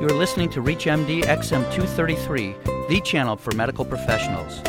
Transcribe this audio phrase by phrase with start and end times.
[0.00, 4.60] You're listening to ReachMD XM233, the channel for medical professionals.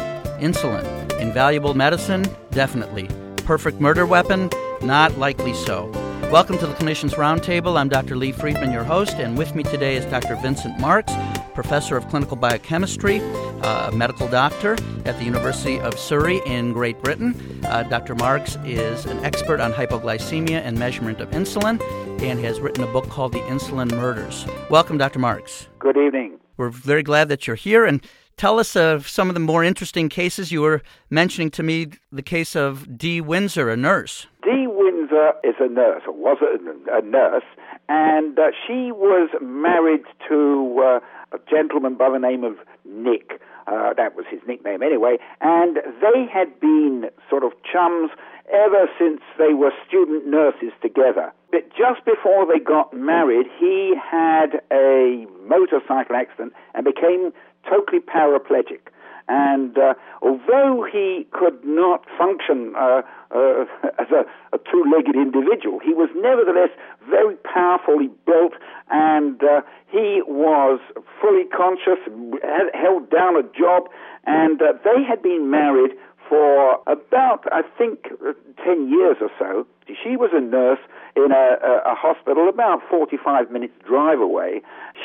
[0.42, 0.84] Insulin,
[1.22, 2.26] invaluable medicine?
[2.50, 3.08] Definitely.
[3.46, 4.50] Perfect murder weapon?
[4.82, 5.90] Not likely so.
[6.34, 7.80] Welcome to the Clinicians Roundtable.
[7.80, 8.18] I'm Dr.
[8.18, 10.36] Lee Friedman, your host, and with me today is Dr.
[10.36, 11.14] Vincent Marks,
[11.54, 13.20] professor of clinical biochemistry,
[13.62, 14.74] uh, a medical doctor
[15.06, 17.36] at the University of Surrey in Great Britain.
[17.66, 18.16] Uh, Dr.
[18.16, 21.82] Marks is an expert on hypoglycemia and measurement of insulin
[22.22, 24.46] and has written a book called The Insulin Murders.
[24.70, 25.20] Welcome, Dr.
[25.20, 25.68] Marks.
[25.80, 26.40] Good evening.
[26.58, 28.06] We're very glad that you're here and
[28.38, 30.52] tell us of some of the more interesting cases.
[30.52, 34.28] You were mentioning to me the case of Dee Winzar, a nurse.
[34.44, 37.44] Dee Winzar is a nurse, or was a, a nurse,
[37.90, 41.00] and uh, she was married to uh,
[41.32, 43.42] a gentleman by the name of Nick.
[43.68, 48.10] Uh, that was his nickname anyway, and they had been sort of chums
[48.52, 51.32] ever since they were student nurses together.
[51.52, 57.32] But just before they got married, he had a motorcycle accident and became
[57.70, 58.91] totally paraplegic.
[59.28, 63.66] And uh, although he could not function uh, uh,
[64.00, 66.70] as a, a, two-legged individual, he was nevertheless
[67.10, 68.54] very powerfully built,
[68.90, 70.80] and uh, he was
[71.22, 72.00] fully conscious,
[72.44, 73.90] had held down a job,
[74.26, 75.92] and uh, they had been married
[76.32, 78.32] for about, I think, uh,
[78.64, 79.68] 10 years or so.
[79.88, 80.80] She was a nurse
[81.18, 84.62] in a, a, hospital about 45 minutes drive away.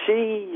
[0.06, 0.54] She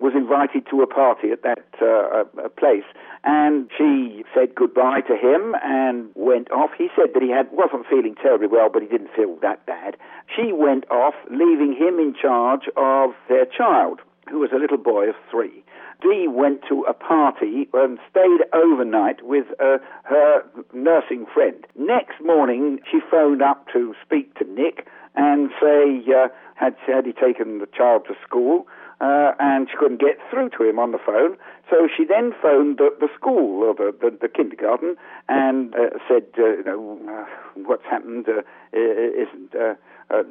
[0.00, 2.84] was invited to a party at that uh, place,
[3.24, 6.70] and she said goodbye to him and went off.
[6.78, 9.96] He said that he had wasn't feeling terribly well, but he didn't feel that bad.
[10.34, 15.08] She went off, leaving him in charge of their child, who was a little boy
[15.08, 15.64] of three.
[16.00, 21.66] Dee went to a party and stayed overnight with uh, her nursing friend.
[21.76, 27.12] Next morning, she phoned up to speak to Nick and say, uh, had, had he
[27.12, 28.68] taken the child to school?
[29.00, 31.36] Uh, and she couldn't get through to him on the phone.
[31.70, 34.96] So she then phoned the, the school or the, the, the kindergarten
[35.28, 38.26] and uh, said, uh, you know, uh, what's happened?
[38.28, 38.42] Uh,
[38.74, 39.74] isn't uh,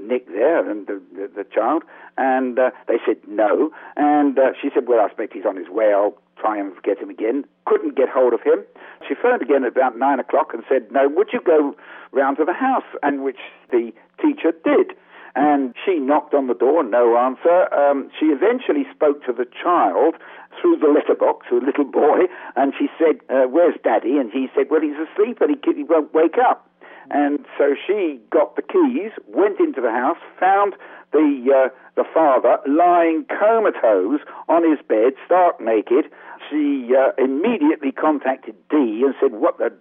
[0.01, 1.83] Nick there and the, the, the child?
[2.17, 3.71] And they said no.
[3.95, 5.93] And she said, well, I expect he's on his way.
[5.93, 7.45] I'll try and get him again.
[7.65, 8.65] Couldn't get hold of him.
[9.07, 11.73] She phoned again at about nine o'clock and said, no, would you go
[12.11, 12.85] round to the house?
[13.01, 13.39] And which
[13.71, 14.91] the teacher did
[15.37, 17.71] and she knocked on the door, no answer.
[17.71, 20.15] Um, she eventually spoke to the child
[20.59, 22.25] through the letterbox, a little boy,
[22.55, 25.83] and she said, uh, "Where's Daddy?" And he said, "Well, he's asleep, and he, he
[25.83, 26.67] won't wake up."
[27.11, 30.73] And so she got the keys, went into the house, found
[31.13, 36.09] the uh, the father lying comatose on his bed, stark naked.
[36.49, 39.71] She uh, immediately contacted Dee and said, "What the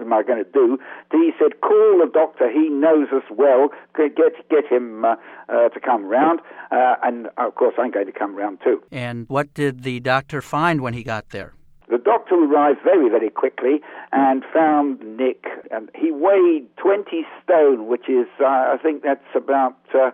[0.00, 0.78] am I going to do?"
[1.10, 2.50] Dee said, "Call the doctor.
[2.50, 3.70] He knows us well.
[3.96, 5.16] Get get him uh,
[5.48, 6.40] uh, to come round."
[6.70, 8.82] Uh, and of course, I'm going to come round too.
[8.90, 11.54] And what did the doctor find when he got there?
[11.88, 15.44] The doctor arrived very, very quickly and found Nick.
[15.70, 20.10] And he weighed 20 stone, which is, uh, I think that's about uh,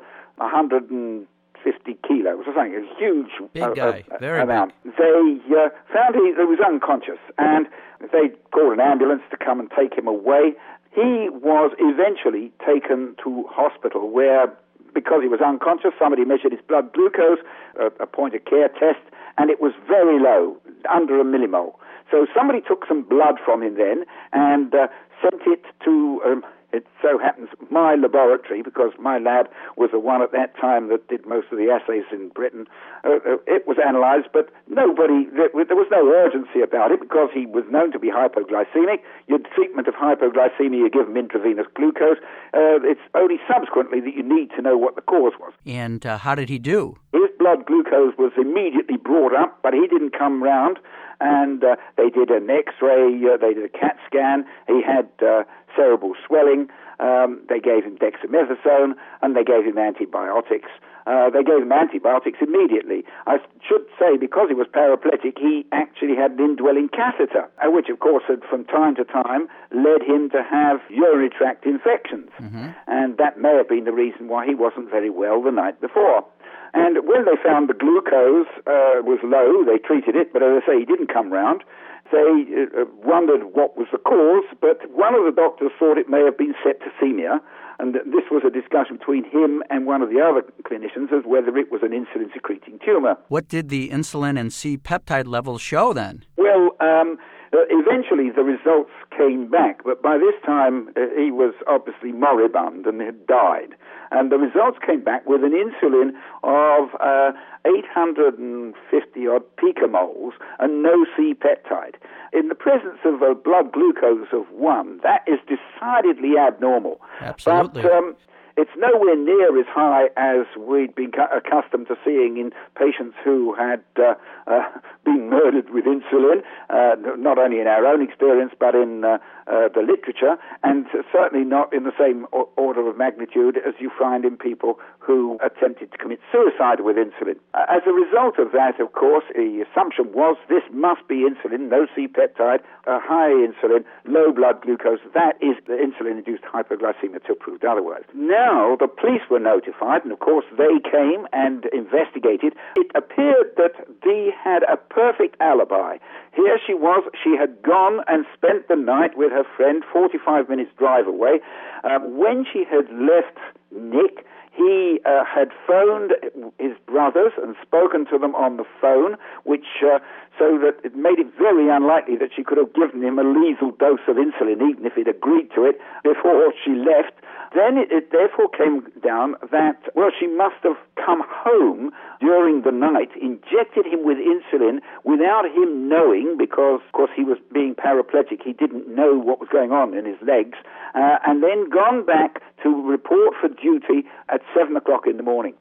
[1.64, 4.72] 150 kilos or something, a huge big uh, guy, uh, very amount.
[4.84, 4.96] Big.
[4.96, 7.66] They uh, found he, he was unconscious, and
[8.12, 10.54] they called an ambulance to come and take him away.
[10.94, 14.52] He was eventually taken to hospital where,
[14.94, 17.38] because he was unconscious, somebody measured his blood glucose,
[17.78, 19.04] a, a point of care test,
[19.38, 20.56] and it was very low,
[20.88, 21.74] under a millimole.
[22.10, 24.88] So somebody took some blood from him then and uh,
[25.22, 30.22] sent it to um, it so happens my laboratory, because my lab was the one
[30.22, 32.66] at that time that did most of the assays in Britain,
[33.04, 37.30] uh, uh, it was analyzed, but nobody, there, there, was no urgency about it because
[37.32, 39.00] he was known to be hypoglycemic.
[39.26, 42.18] Your treatment of hypoglycemia, you give him intravenous glucose.
[42.52, 45.52] Uh, it's only subsequently that you need to know what the cause was.
[45.66, 46.96] And uh, how did he do?
[47.12, 50.78] His blood glucose was immediately brought up, but he didn't come round
[51.20, 54.44] and uh, they did an X-ray, uh, they did a CAT scan.
[54.66, 55.44] He had uh,
[55.76, 56.68] cerebral swelling.
[56.98, 60.68] Um, they gave him dexamethasone, and they gave him antibiotics.
[61.06, 63.04] Uh, they gave him antibiotics immediately.
[63.26, 67.88] I should say, because he was paraplegic, he actually had an indwelling catheter, uh, which,
[67.88, 72.30] of course, had from time to time led him to have urinary tract infections.
[72.38, 72.68] Mm-hmm.
[72.86, 76.24] And that may have been the reason why he wasn't very well the night before.
[76.72, 80.66] And when they found the glucose uh, was low, they treated it, but as I
[80.66, 81.64] say, he didn't come round.
[82.10, 86.22] They uh, wondered what was the cause, but one of the doctors thought it may
[86.24, 87.40] have been septicemia,
[87.78, 91.56] and this was a discussion between him and one of the other clinicians as whether
[91.56, 93.16] it was an insulin secreting tumor.
[93.28, 96.24] What did the insulin and C peptide levels show then?
[96.36, 97.16] Well, um,
[97.52, 102.86] uh, eventually the results came back, but by this time uh, he was obviously moribund
[102.86, 103.74] and had died.
[104.12, 106.10] And the results came back with an insulin
[106.42, 107.32] of uh,
[107.64, 111.94] 850 odd picomoles and no C peptide.
[112.32, 117.00] In the presence of a blood glucose of 1, that is decidedly abnormal.
[117.20, 117.82] Absolutely.
[117.82, 118.16] But um,
[118.60, 123.80] it's nowhere near as high as we'd been accustomed to seeing in patients who had
[123.96, 124.14] uh,
[124.46, 124.68] uh,
[125.04, 129.16] been murdered with insulin, uh, not only in our own experience but in uh,
[129.46, 132.26] uh, the literature, and certainly not in the same
[132.56, 137.40] order of magnitude as you find in people who attempted to commit suicide with insulin.
[137.54, 141.86] As a result of that, of course, the assumption was this must be insulin, no
[141.96, 145.00] C-peptide, high insulin, low blood glucose.
[145.14, 148.04] That is the insulin-induced hypoglycemia until proved otherwise.
[148.14, 152.54] Now, now the police were notified, and of course they came and investigated.
[152.76, 155.98] It appeared that Dee had a perfect alibi.
[156.34, 160.70] Here she was, she had gone and spent the night with her friend 45 minutes
[160.78, 161.40] drive away.
[161.84, 163.38] Uh, when she had left
[163.70, 166.12] Nick, he uh, had phoned
[166.58, 170.00] his brothers and spoken to them on the phone, which uh,
[170.38, 173.70] so that it made it very unlikely that she could have given him a lethal
[173.78, 177.14] dose of insulin, even if he'd agreed to it before she left.
[177.54, 182.70] Then it, it, therefore came down that, well, she must have come home during the
[182.70, 188.42] night, injected him with insulin without him knowing, because, of course, he was being paraplegic.
[188.44, 190.58] He didn't know what was going on in his legs,
[190.94, 195.54] uh, and then gone back to report for duty at 7 o'clock in the morning.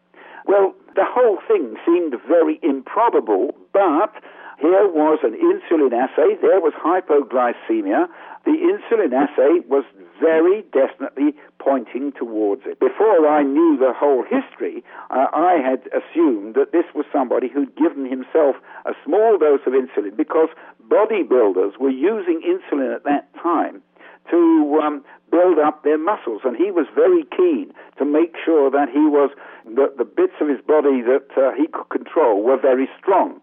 [0.46, 4.14] Well, the whole thing seemed very improbable, but
[4.60, 8.08] here was an insulin assay, there was hypoglycemia.
[8.44, 9.86] The insulin assay was
[10.20, 12.80] very definitely pointing towards it.
[12.80, 17.76] Before I knew the whole history, uh, I had assumed that this was somebody who'd
[17.76, 20.50] given himself a small dose of insulin because
[20.90, 23.82] bodybuilders were using insulin at that time
[24.30, 28.90] to um, build up their muscles, and he was very keen to make sure that
[28.90, 29.32] he was
[29.76, 33.40] that the bits of his body that uh, he could control were very strong.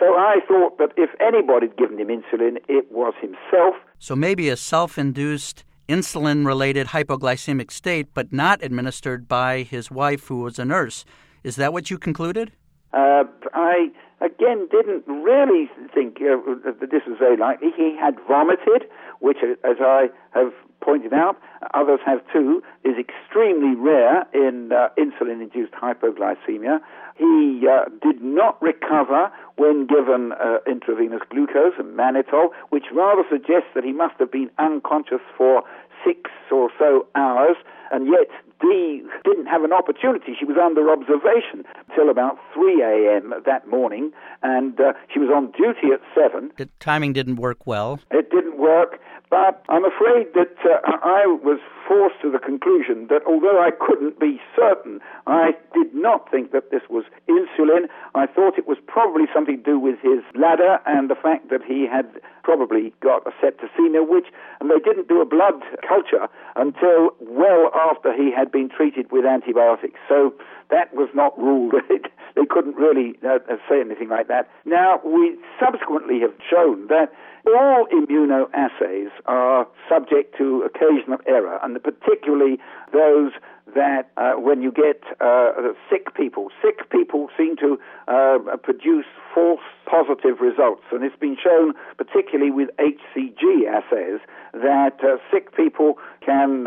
[0.00, 3.74] So I thought that if anybody had given him insulin, it was himself.
[3.98, 10.28] So maybe a self induced insulin related hypoglycemic state, but not administered by his wife,
[10.28, 11.04] who was a nurse.
[11.44, 12.52] Is that what you concluded?
[12.94, 13.88] Uh, I,
[14.22, 17.68] again, didn't really think uh, that this was very likely.
[17.76, 18.88] He had vomited,
[19.18, 21.36] which, as I have pointed out,
[21.74, 26.80] others have too, is extremely rare in uh, insulin induced hypoglycemia.
[27.16, 33.68] He uh, did not recover when given uh, intravenous glucose and mannitol, which rather suggests
[33.74, 35.62] that he must have been unconscious for
[36.04, 37.56] six or so hours,
[37.92, 38.28] and yet
[38.60, 40.32] Dee didn't have an opportunity.
[40.38, 43.34] She was under observation till about 3 a.m.
[43.44, 44.12] that morning,
[44.42, 46.52] and uh, she was on duty at 7.
[46.56, 48.00] The timing didn't work well.
[48.10, 49.00] It didn't work,
[49.30, 51.60] but I'm afraid that uh, I was
[51.90, 56.70] forced to the conclusion that although I couldn't be certain, I did not think that
[56.70, 57.90] this was insulin.
[58.14, 61.66] I thought it was probably something to do with his bladder and the fact that
[61.66, 62.06] he had
[62.44, 64.26] probably got a septicemia, which,
[64.60, 69.24] and they didn't do a blood culture until well after he had been treated with
[69.24, 69.98] antibiotics.
[70.08, 70.32] So
[70.70, 71.74] that was not ruled.
[72.36, 73.38] they couldn't really uh,
[73.68, 74.48] say anything like that.
[74.64, 77.12] Now, we subsequently have shown that
[77.46, 82.58] all immunoassays are subject to occasional error, and particularly
[82.92, 83.32] those
[83.74, 85.52] that uh, when you get uh,
[85.88, 87.78] sick people, sick people seem to
[88.08, 90.82] uh, produce false positive results.
[90.92, 94.20] And it's been shown, particularly with HCG assays,
[94.52, 96.66] that uh, sick people can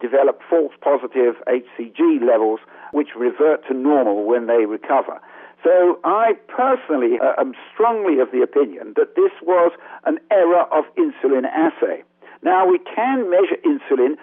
[0.00, 2.60] develop false positive HCG levels
[2.92, 5.20] which revert to normal when they recover.
[5.64, 9.72] So I personally uh, am strongly of the opinion that this was
[10.04, 12.04] an error of insulin assay.
[12.42, 14.14] Now we can measure insulin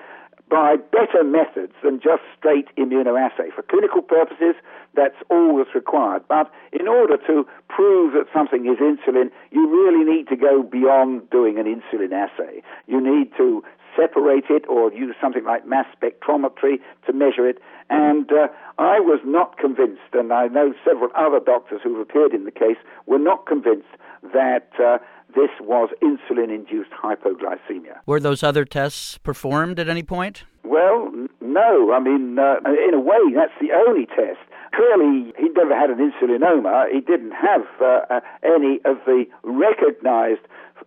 [0.50, 3.54] by better methods than just straight immunoassay.
[3.56, 4.56] For clinical purposes,
[4.94, 6.24] that's all that's required.
[6.28, 11.30] But in order to prove that something is insulin, you really need to go beyond
[11.30, 12.62] doing an insulin assay.
[12.88, 13.64] You need to
[13.96, 17.60] separate it or use something like mass spectrometry to measure it.
[17.90, 18.48] And uh,
[18.78, 22.78] I was not convinced, and I know several other doctors who've appeared in the case
[23.06, 23.90] were not convinced
[24.34, 24.98] that uh,
[25.36, 27.98] this was insulin induced hypoglycemia.
[28.06, 30.44] Were those other tests performed at any point?
[30.64, 31.94] Well, n- no.
[31.94, 32.56] I mean, uh,
[32.88, 34.40] in a way, that's the only test.
[34.74, 36.92] Clearly, he never had an insulinoma.
[36.92, 40.42] He didn't have uh, uh, any of the recognized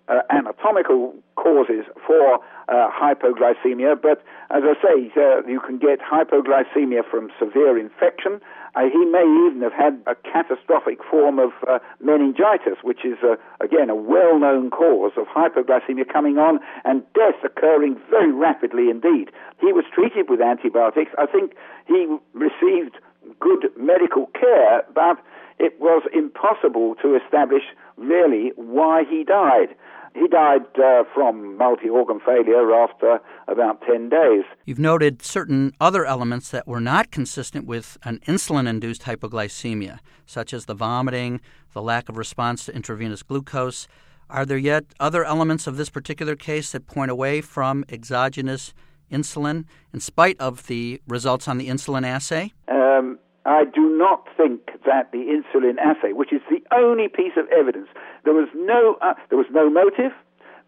[0.09, 7.03] uh, anatomical causes for uh, hypoglycemia, but as I say, uh, you can get hypoglycemia
[7.09, 8.41] from severe infection.
[8.77, 13.37] Uh, he may even have had a catastrophic form of uh, meningitis, which is, uh,
[13.61, 19.31] again, a well known cause of hypoglycemia coming on and death occurring very rapidly indeed.
[19.61, 21.11] He was treated with antibiotics.
[21.17, 21.57] I think
[21.89, 22.97] he received
[23.41, 25.17] good medical care, but
[25.59, 27.65] it was impossible to establish
[27.97, 29.75] really why he died.
[30.19, 34.45] He died uh, from multi organ failure after about 10 days.
[34.65, 40.55] You've noted certain other elements that were not consistent with an insulin induced hypoglycemia, such
[40.55, 41.41] as the vomiting,
[41.75, 43.87] the lack of response to intravenous glucose.
[44.31, 48.73] Are there yet other elements of this particular case that point away from exogenous
[49.13, 52.53] insulin in spite of the results on the insulin assay?
[52.69, 57.47] Um, I do not think that the insulin assay, which is the only piece of
[57.49, 57.89] evidence,
[58.25, 60.13] there was no uh, there was no motive.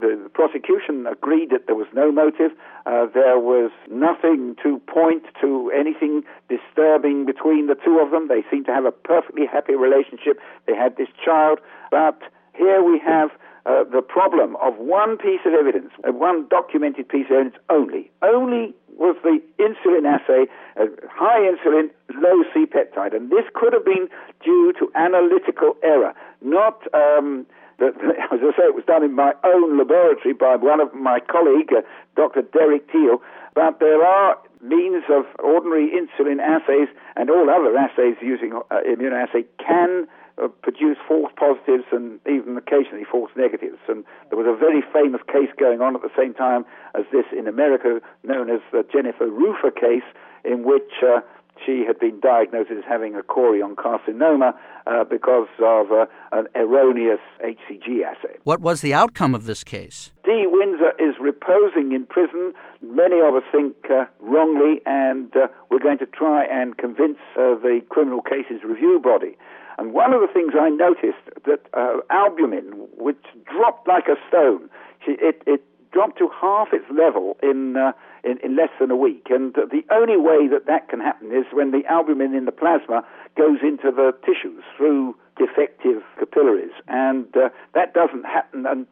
[0.00, 2.52] The, the, prosecution agreed that there was no motive.
[2.86, 8.28] Uh, there was nothing to point to anything disturbing between the two of them.
[8.28, 10.38] They seemed to have a perfectly happy relationship.
[10.68, 11.58] They had this child,
[11.90, 12.22] but
[12.54, 13.30] here we have
[13.68, 18.10] uh, the problem of one piece of evidence, uh, one documented piece of evidence only.
[18.22, 23.14] Only was the insulin assay, uh, high insulin, low C peptide.
[23.14, 24.08] And this could have been
[24.42, 26.82] due to analytical error, not.
[26.94, 27.46] Um,
[27.80, 27.94] as
[28.42, 31.82] I say, it was done in my own laboratory by one of my colleague, uh,
[32.16, 32.42] Dr.
[32.42, 33.22] Derek Teale.
[33.54, 39.44] But there are means of ordinary insulin assays and all other assays using uh, immunoassay
[39.64, 40.08] can
[40.42, 43.78] uh, produce false positives and even occasionally false negatives.
[43.88, 46.64] And there was a very famous case going on at the same time
[46.94, 50.06] as this in America, known as the Jennifer Rufer case,
[50.44, 51.20] in which uh,
[51.64, 54.54] she had been diagnosed as having a chorion carcinoma
[54.86, 58.36] uh, because of uh, an erroneous HCG assay.
[58.44, 60.12] What was the outcome of this case?
[60.24, 62.52] Dee Winzar is reposing in prison.
[62.82, 67.56] Many of us think uh, wrongly, and uh, we're going to try and convince uh,
[67.56, 69.36] the Criminal Cases Review Body
[69.78, 74.68] and one of the things I noticed that uh, albumin, which dropped like a stone,
[75.06, 77.92] it, it dropped to half its level in, uh,
[78.24, 79.28] in, in less than a week.
[79.30, 83.02] And the only way that that can happen is when the albumin in the plasma
[83.36, 86.72] goes into the tissues through defective capillaries.
[86.88, 88.86] And uh, that doesn't happen in,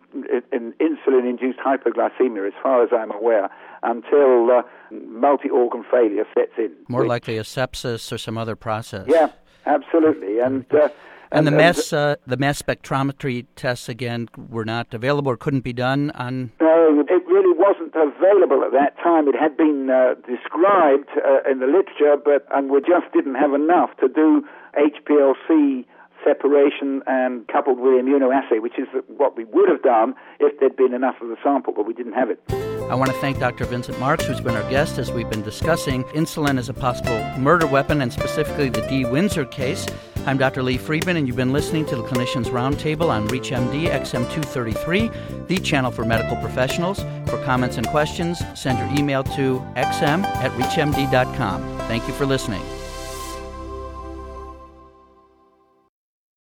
[0.52, 3.50] in insulin-induced hypoglycemia, as far as I'm aware,
[3.82, 6.72] until uh, multi-organ failure sets in.
[6.88, 9.06] More which, likely a sepsis or some other process.
[9.08, 9.30] Yeah,
[9.66, 10.64] Absolutely, and.
[10.72, 10.88] Uh,
[11.32, 15.64] and, and, the mass uh, the mass spectrometry tests again were not available or couldn't
[15.64, 16.52] be done on.
[16.60, 19.26] No, it really wasn't available at that time.
[19.26, 23.54] It had been uh, described uh, in the literature, but and we just didn't have
[23.54, 24.44] enough to do
[24.78, 25.84] HPLC
[26.26, 30.94] separation and coupled with immunoassay, which is what we would have done if there'd been
[30.94, 32.40] enough of the sample, but we didn't have it.
[32.90, 33.64] I want to thank Dr.
[33.64, 37.66] Vincent Marks, who's been our guest as we've been discussing insulin as a possible murder
[37.66, 39.86] weapon and specifically the Dee Winzar case.
[40.26, 40.62] I'm Dr.
[40.62, 45.92] Lee Friedman, and you've been listening to the Clinicians Roundtable on ReachMD XM233, the channel
[45.92, 46.98] for medical professionals.
[47.26, 51.78] For comments and questions, send your email to xm at reachmd.com.
[51.86, 52.62] Thank you for listening.